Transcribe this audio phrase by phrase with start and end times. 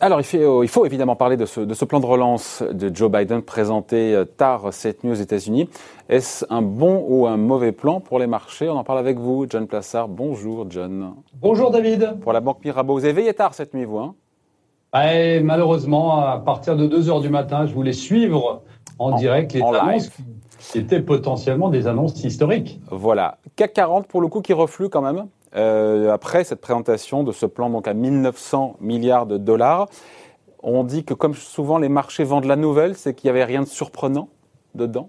[0.00, 4.24] Alors, il, faut évidemment parler de ce, plan de relance de Joe Biden présenté euh,
[4.24, 5.68] tard cette nuit aux États-Unis.
[6.08, 8.68] Est-ce un bon ou un mauvais plan pour les marchés?
[8.68, 10.06] On en parle avec vous, John Plassard.
[10.06, 11.14] Bonjour, John.
[11.40, 12.20] Bonjour, David.
[12.20, 14.14] Pour la Banque Mirabeau, vous avez veillé tard cette nuit, vous hein?
[15.42, 18.62] Malheureusement, à partir de 2 heures du matin, je voulais suivre
[19.00, 20.10] en, direct les annonces
[20.60, 22.80] qui étaient potentiellement des annonces historiques.
[22.90, 23.38] Voilà.
[23.56, 25.26] CAC 40, pour le coup, qui reflue quand même?
[25.56, 29.88] Euh, après cette présentation de ce plan donc à 1900 milliards de dollars.
[30.62, 33.62] On dit que comme souvent les marchés vendent la nouvelle, c'est qu'il n'y avait rien
[33.62, 34.28] de surprenant
[34.74, 35.08] dedans?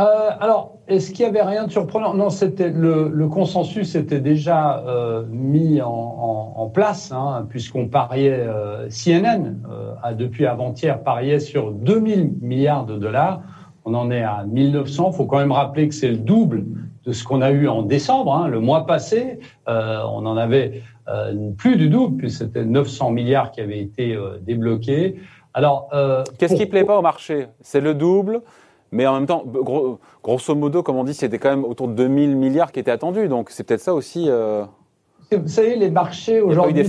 [0.00, 2.14] Euh, alors, est-ce qu'il y avait rien de surprenant?
[2.14, 8.46] Non, c'était le, consensus était déjà euh, mis en, place, hein, puisqu'on pariait,
[8.88, 9.56] CNN
[10.02, 13.42] a depuis avant-hier parié sur 2000 milliards de dollars.
[13.84, 15.10] On en est à 1900.
[15.12, 16.64] Il faut quand même rappeler que c'est le double
[17.04, 18.34] de ce qu'on a eu en décembre.
[18.34, 23.10] Hein, le mois passé, euh, on en avait euh, plus du double, puisque c'était 900
[23.10, 25.16] milliards qui avaient été euh, débloqués.
[25.54, 25.90] Alors,
[26.38, 27.46] qu'est-ce qui plaît pas au marché?
[27.60, 28.40] C'est le double,
[28.90, 29.44] mais en même temps,
[30.22, 33.28] grosso modo, comme on dit, c'était quand même autour de 2000 milliards qui étaient attendus.
[33.28, 34.30] Donc, c'est peut-être ça aussi.
[35.30, 36.82] Vous savez, les marchés aujourd'hui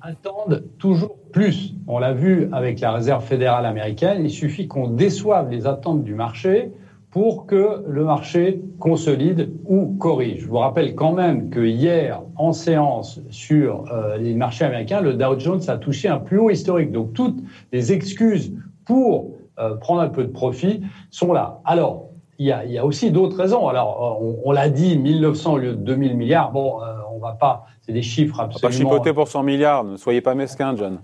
[0.00, 1.74] attendent toujours plus.
[1.86, 4.22] On l'a vu avec la Réserve fédérale américaine.
[4.24, 6.72] Il suffit qu'on déçoive les attentes du marché
[7.10, 10.42] pour que le marché consolide ou corrige.
[10.42, 15.14] Je vous rappelle quand même que hier, en séance sur euh, les marchés américains, le
[15.14, 16.92] Dow Jones a touché un plus haut historique.
[16.92, 17.38] Donc toutes
[17.72, 18.52] les excuses
[18.84, 21.60] pour euh, prendre un peu de profit sont là.
[21.64, 22.04] Alors,
[22.40, 23.66] il y a, aussi d'autres raisons.
[23.66, 26.52] Alors, euh, on, l'a dit, 1900 au lieu de 2000 milliards.
[26.52, 26.78] Bon,
[27.12, 28.68] on va pas, c'est des chiffres absolument.
[28.68, 29.82] On va pas chipoter pour 100 milliards.
[29.82, 30.98] Ne soyez pas mesquin, John.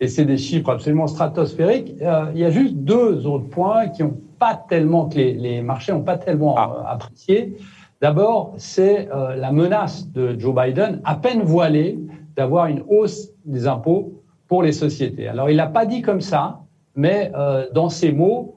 [0.00, 1.96] Et c'est des chiffres absolument stratosphériques.
[1.98, 6.02] il y a juste deux autres points qui ont pas tellement que les, marchés n'ont
[6.02, 6.74] pas tellement ah.
[6.74, 7.56] euh, apprécié.
[8.00, 11.98] D'abord, c'est euh, la menace de Joe Biden, à peine voilée,
[12.34, 15.28] d'avoir une hausse des impôts pour les sociétés.
[15.28, 16.62] Alors, il n'a pas dit comme ça,
[16.96, 18.56] mais euh, dans ses mots,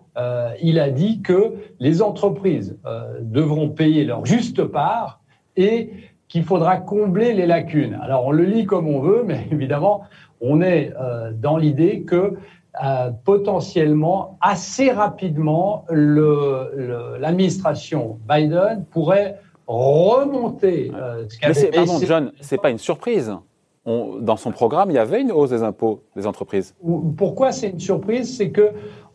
[0.61, 2.77] il a dit que les entreprises
[3.21, 5.21] devront payer leur juste part
[5.57, 5.89] et
[6.27, 7.97] qu'il faudra combler les lacunes.
[7.99, 10.03] Alors, on le lit comme on veut, mais évidemment,
[10.39, 10.93] on est
[11.41, 12.37] dans l'idée que
[12.83, 22.71] euh, potentiellement, assez rapidement, l'administration Biden pourrait remonter euh, ce Mais pardon, John, c'est pas
[22.71, 23.31] une surprise.
[23.85, 26.73] dans son programme, il y avait une hausse des impôts des entreprises.
[27.17, 28.37] Pourquoi c'est une surprise?
[28.37, 28.71] C'est que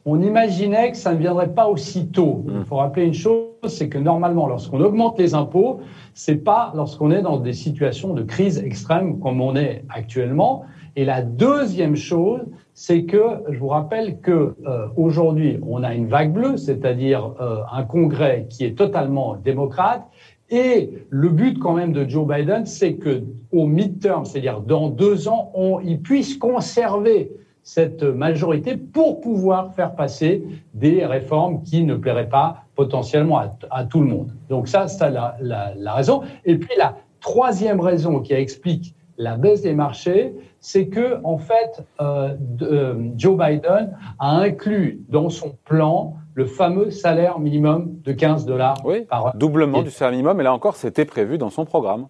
[0.08, 2.44] on imaginait que ça ne viendrait pas aussitôt.
[2.46, 2.64] Il hmm.
[2.64, 5.80] faut rappeler une chose, c'est que normalement, lorsqu'on augmente les impôts,
[6.14, 10.64] c'est pas lorsqu'on est dans des situations de crise extrême comme on est actuellement.
[10.96, 12.40] Et la deuxième chose,
[12.72, 17.58] c'est que je vous rappelle que euh, aujourd'hui on a une vague bleue, c'est-à-dire euh,
[17.70, 20.04] un Congrès qui est totalement démocrate.
[20.50, 25.28] Et le but quand même de Joe Biden, c'est que au midterm, c'est-à-dire dans deux
[25.28, 27.30] ans, on, il puisse conserver
[27.68, 30.42] cette majorité pour pouvoir faire passer
[30.72, 34.32] des réformes qui ne plairaient pas potentiellement à, tout le monde.
[34.48, 36.22] Donc ça, c'est la, la, la raison.
[36.46, 41.84] Et puis la troisième raison qui explique la baisse des marchés, c'est que en fait,
[42.00, 48.46] euh, euh, Joe Biden a inclus dans son plan le fameux salaire minimum de 15
[48.46, 48.78] dollars
[49.10, 49.36] par heure.
[49.36, 52.06] Doublement du salaire minimum, et là encore, c'était prévu dans son programme.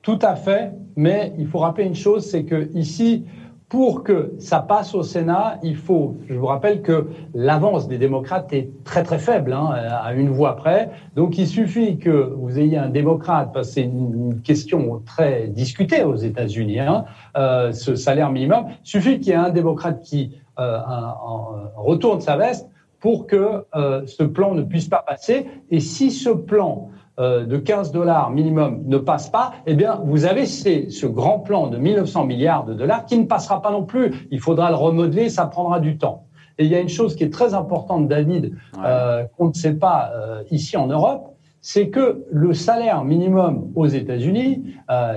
[0.00, 3.26] Tout à fait, mais il faut rappeler une chose, c'est que ici,
[3.70, 8.52] pour que ça passe au Sénat, il faut, je vous rappelle que l'avance des démocrates
[8.52, 9.70] est très très faible, hein,
[10.02, 10.90] à une voix près.
[11.14, 16.02] Donc il suffit que vous ayez un démocrate, parce que c'est une question très discutée
[16.02, 17.04] aux États-Unis, hein,
[17.36, 20.80] euh, ce salaire minimum, il suffit qu'il y ait un démocrate qui euh,
[21.76, 25.46] retourne sa veste pour que euh, ce plan ne puisse pas passer.
[25.70, 30.24] Et si ce plan euh, de 15 dollars minimum ne passe pas, eh bien, vous
[30.24, 34.26] avez ce grand plan de 1900 milliards de dollars qui ne passera pas non plus.
[34.30, 36.24] Il faudra le remodeler, ça prendra du temps.
[36.58, 39.74] Et il y a une chose qui est très importante, David, euh, qu'on ne sait
[39.74, 44.64] pas euh, ici en Europe, c'est que le salaire minimum aux États-Unis,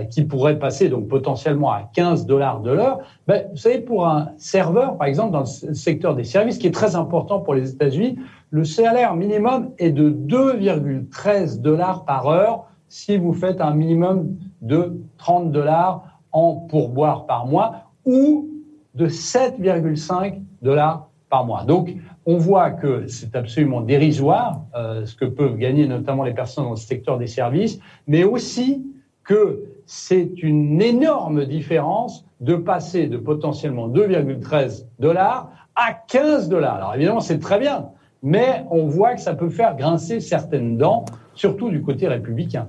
[0.09, 4.31] qui pourrait passer donc potentiellement à 15 dollars de l'heure, ben, vous savez, pour un
[4.37, 8.19] serveur, par exemple, dans le secteur des services, qui est très important pour les États-Unis,
[8.49, 15.01] le salaire minimum est de 2,13 dollars par heure si vous faites un minimum de
[15.17, 18.49] 30 dollars en pourboire par mois ou
[18.95, 21.63] de 7,5 dollars par mois.
[21.63, 21.95] Donc,
[22.25, 26.71] on voit que c'est absolument dérisoire euh, ce que peuvent gagner notamment les personnes dans
[26.71, 28.85] le secteur des services, mais aussi
[29.23, 36.75] que c'est une énorme différence de passer de potentiellement 2,13 dollars à 15 dollars.
[36.75, 37.89] Alors évidemment, c'est très bien,
[38.21, 41.05] mais on voit que ça peut faire grincer certaines dents,
[41.35, 42.67] surtout du côté républicain.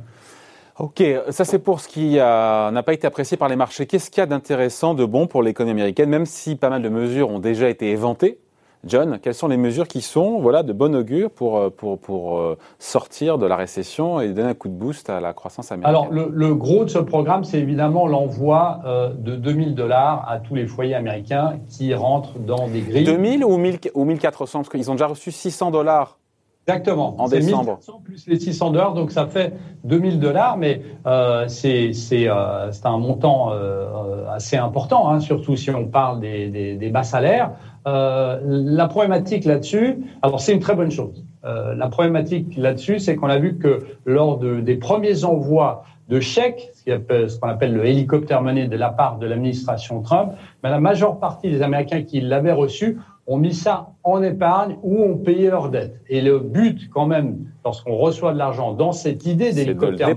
[0.79, 3.87] Ok, ça c'est pour ce qui n'a pas été apprécié par les marchés.
[3.87, 6.89] Qu'est-ce qu'il y a d'intéressant, de bon pour l'économie américaine, même si pas mal de
[6.89, 8.39] mesures ont déjà été éventées?
[8.87, 12.39] John, quelles sont les mesures qui sont voilà, de bon augure pour, euh, pour, pour
[12.39, 16.09] euh, sortir de la récession et donner un coup de boost à la croissance américaine?
[16.11, 20.55] Alors, le, gros de ce programme, c'est évidemment l'envoi euh, de 2000 dollars à tous
[20.55, 23.05] les foyers américains qui rentrent dans des grilles.
[23.05, 26.19] 2000 ou, 1000, ou 1400 Parce qu'ils ont déjà reçu 600 dollars
[26.67, 27.15] Exactement.
[27.19, 27.79] En décembre.
[28.05, 29.53] plus les 600 dollars, donc ça fait
[29.85, 35.87] 2000 dollars, mais euh, c'est euh, un montant euh, assez important, hein, surtout si on
[35.87, 37.53] parle des, des, des bas salaires.
[37.87, 41.27] Euh, la problématique là-dessus, alors c'est une très bonne chose.
[41.45, 46.19] Euh, la problématique là-dessus, c'est qu'on a vu que lors de, des premiers envois de
[46.19, 50.33] chèques, ce qu'on appelle le hélicoptère money de la part de l'administration Trump,
[50.63, 55.03] mais la majeure partie des Américains qui l'avaient reçu ont mis ça en épargne ou
[55.03, 56.01] ont payé leurs dettes.
[56.09, 60.09] Et le but, quand même, lorsqu'on reçoit de l'argent dans cette idée d'hélicoptère,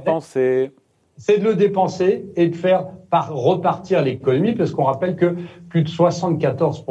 [1.18, 5.36] c'est de le dépenser et de faire par repartir l'économie, parce qu'on rappelle que
[5.70, 6.84] plus de 74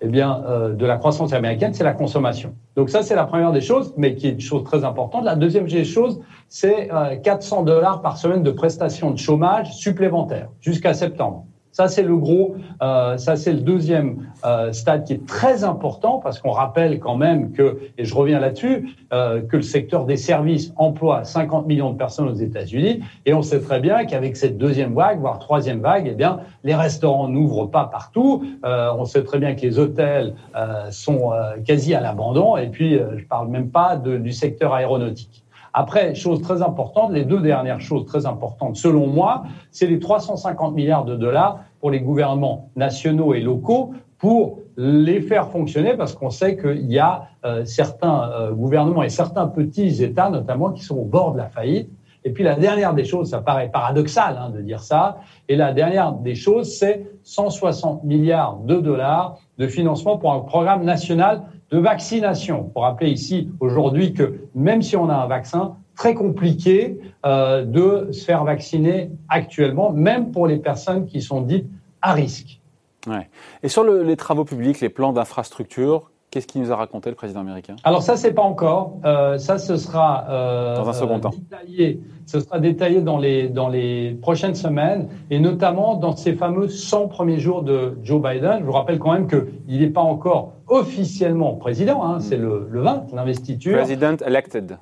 [0.00, 2.54] eh bien, euh, de la croissance américaine, c'est la consommation.
[2.76, 5.24] Donc ça, c'est la première des choses, mais qui est une chose très importante.
[5.24, 6.88] La deuxième des choses, c'est
[7.22, 11.46] 400 euh, dollars par semaine de prestations de chômage supplémentaires jusqu'à septembre.
[11.74, 16.20] Ça, c'est le gros, euh, ça, c'est le deuxième euh, stade qui est très important
[16.20, 20.16] parce qu'on rappelle quand même que, et je reviens là-dessus, euh, que le secteur des
[20.16, 24.56] services emploie 50 millions de personnes aux États-Unis et on sait très bien qu'avec cette
[24.56, 28.44] deuxième vague, voire troisième vague, eh bien, les restaurants n'ouvrent pas partout.
[28.64, 32.68] Euh, on sait très bien que les hôtels euh, sont euh, quasi à l'abandon et
[32.68, 35.43] puis je parle même pas de, du secteur aéronautique.
[35.76, 39.42] Après, chose très importante, les deux dernières choses très importantes, selon moi,
[39.72, 45.48] c'est les 350 milliards de dollars pour les gouvernements nationaux et locaux pour les faire
[45.48, 50.30] fonctionner parce qu'on sait qu'il y a euh, certains euh, gouvernements et certains petits États
[50.30, 51.90] notamment qui sont au bord de la faillite.
[52.24, 55.18] Et puis la dernière des choses, ça paraît paradoxal hein, de dire ça,
[55.48, 60.84] et la dernière des choses, c'est 160 milliards de dollars de financement pour un programme
[60.84, 62.64] national de vaccination.
[62.64, 68.10] Pour rappeler ici aujourd'hui que même si on a un vaccin, très compliqué euh, de
[68.12, 71.66] se faire vacciner actuellement, même pour les personnes qui sont dites
[72.02, 72.60] à risque.
[73.06, 73.28] Ouais.
[73.62, 77.14] Et sur le, les travaux publics, les plans d'infrastructure, Qu'est-ce qu'il nous a raconté le
[77.14, 77.76] président américain?
[77.84, 78.98] Alors ça, c'est pas encore.
[79.04, 81.30] Euh, ça, ce sera euh, dans un second temps.
[81.30, 82.00] Détaillé.
[82.26, 87.06] Ce sera détaillé dans les dans les prochaines semaines et notamment dans ces fameux 100
[87.06, 88.56] premiers jours de Joe Biden.
[88.58, 92.04] Je vous rappelle quand même que il n'est pas encore officiellement président.
[92.04, 93.78] Hein, C'est le, le 20, l'investiture.
[93.78, 94.76] President elected.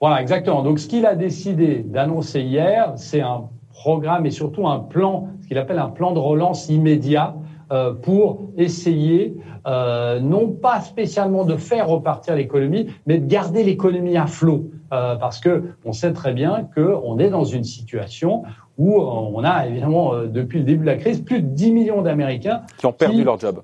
[0.00, 0.64] Voilà, exactement.
[0.64, 5.46] Donc, ce qu'il a décidé d'annoncer hier, c'est un programme et surtout un plan, ce
[5.46, 7.36] qu'il appelle un plan de relance immédiat
[7.72, 9.34] euh, pour essayer
[9.66, 15.16] euh, non pas spécialement de faire repartir l'économie, mais de garder l'économie à flot, euh,
[15.16, 18.42] parce que on sait très bien qu'on est dans une situation
[18.76, 22.60] où on a évidemment depuis le début de la crise plus de 10 millions d'Américains
[22.76, 23.62] qui ont perdu leur job,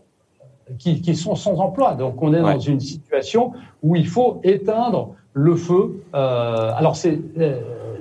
[0.78, 1.94] qui, qui, sont sans emploi.
[1.94, 3.52] Donc on est dans une situation
[3.82, 6.02] où il faut éteindre le feu.
[6.14, 7.18] alors c'est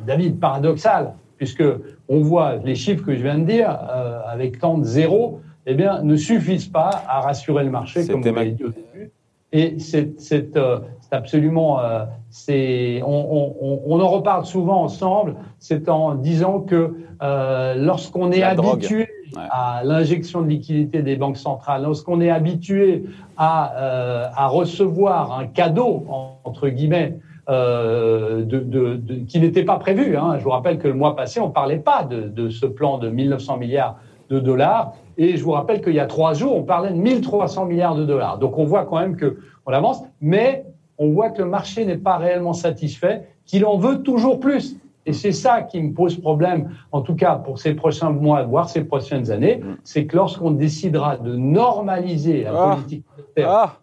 [0.06, 1.66] David paradoxal puisque
[2.08, 3.78] on voit les chiffres que je viens de dire
[4.26, 8.34] avec tant de zéros eh bien, ne suffisent pas à rassurer le marché, comme vous
[8.34, 9.12] l'avez dit au début.
[9.52, 10.80] Et c'est euh,
[11.12, 15.36] absolument, euh, c'est, on, on, on, en reparle souvent ensemble.
[15.60, 21.84] C'est en disant que euh, lorsqu'on est habitué à l'injection de liquidité des banques centrales,
[21.84, 23.04] lorsqu'on est habitué
[23.36, 26.06] à, euh, à recevoir un cadeau
[26.44, 27.20] entre guillemets
[27.50, 30.18] euh, de, de, de, qui n'était pas prévu.
[30.18, 30.36] Hein.
[30.38, 33.10] Je vous rappelle que le mois passé, on parlait pas de, de ce plan de
[33.10, 33.98] 1900 milliards
[34.30, 34.94] de dollars.
[35.18, 38.06] Et je vous rappelle qu'il y a trois jours, on parlait de 1300 milliards de
[38.06, 38.38] dollars.
[38.38, 40.66] Donc on voit quand même qu'on avance, mais
[40.98, 44.78] on voit que le marché n'est pas réellement satisfait, qu'il en veut toujours plus.
[45.06, 48.68] Et c'est ça qui me pose problème, en tout cas pour ces prochains mois, voire
[48.68, 49.78] ces prochaines années, mm.
[49.86, 52.76] c'est que lorsqu'on décidera de normaliser la ah.
[52.76, 53.78] politique monétaire, ah.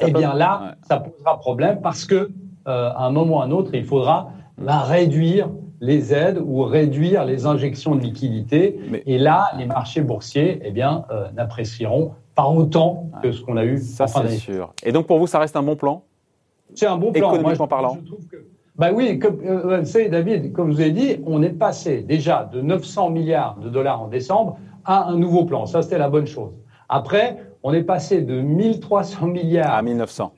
[0.00, 2.30] eh bien là, ça posera problème parce que
[2.66, 5.50] euh, à un moment ou à un autre, il faudra la réduire
[5.84, 8.80] les aides ou réduire les injections de liquidités.
[9.06, 13.64] Et là, les marchés boursiers eh bien, euh, n'apprécieront pas autant que ce qu'on a
[13.64, 13.78] eu.
[13.78, 14.72] Ça, c'est sûr.
[14.82, 16.02] Et donc, pour vous, ça reste un bon plan?
[16.74, 17.34] C'est un bon plan.
[17.34, 17.98] Économiquement parlant
[18.76, 22.02] bah oui, comme, euh, vous savez, David, comme je vous ai dit, on est passé
[22.02, 25.64] déjà de 900 milliards de dollars en décembre à un nouveau plan.
[25.66, 26.50] Ça, c'était la bonne chose.
[26.88, 29.72] Après, on est passé de 1300 milliards...
[29.72, 30.32] À 1900.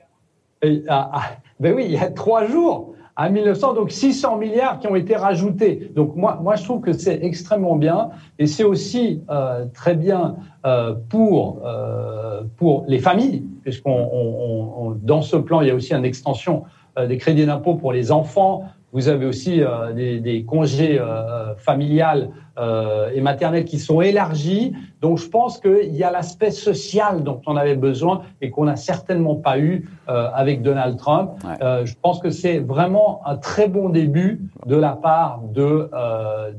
[0.61, 5.15] ben oui, il y a trois jours à 1900, donc 600 milliards qui ont été
[5.15, 5.91] rajoutés.
[5.95, 10.35] Donc moi, moi je trouve que c'est extrêmement bien et c'est aussi euh, très bien
[10.65, 15.75] euh, pour euh, pour les familles, puisqu'on on, on, dans ce plan il y a
[15.75, 16.63] aussi une extension
[16.97, 22.29] euh, des crédits d'impôt pour les enfants, vous avez aussi euh, des, congés euh, familiales
[22.57, 24.73] euh, et maternels qui sont élargis.
[25.01, 28.77] Donc, je pense qu'il y a l'aspect social dont on avait besoin et qu'on n'a
[28.77, 31.31] certainement pas eu avec Donald Trump.
[31.61, 35.89] je pense que c'est vraiment un très bon début de la part de,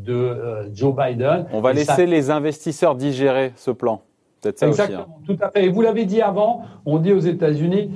[0.05, 1.47] de Joe Biden.
[1.53, 4.03] On va laisser les investisseurs digérer ce plan.
[4.43, 4.69] Ça hein.
[4.69, 5.65] Exactement, tout à fait.
[5.65, 7.91] Et vous l'avez dit avant, on dit aux États-Unis,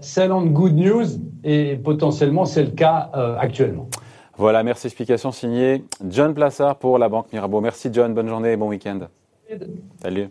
[0.00, 1.06] sell on good news,
[1.44, 3.88] et potentiellement c'est le cas euh, actuellement.
[4.36, 4.88] Voilà, merci.
[4.88, 7.60] Explication signée John Plassard pour la Banque Mirabeau.
[7.60, 9.00] Merci John, bonne journée et bon week-end.
[10.02, 10.30] Salut.